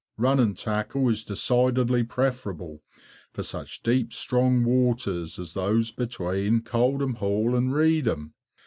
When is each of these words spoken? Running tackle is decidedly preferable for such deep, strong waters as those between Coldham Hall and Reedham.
Running 0.17 0.55
tackle 0.55 1.09
is 1.09 1.23
decidedly 1.23 2.01
preferable 2.03 2.81
for 3.33 3.43
such 3.43 3.83
deep, 3.83 4.11
strong 4.11 4.63
waters 4.63 5.37
as 5.37 5.53
those 5.53 5.91
between 5.91 6.61
Coldham 6.63 7.17
Hall 7.17 7.55
and 7.55 7.71
Reedham. 7.71 8.33